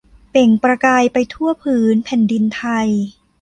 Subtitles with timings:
[0.31, 2.89] เปล่งประกายไปทั่วผืนแผ่นดินไทย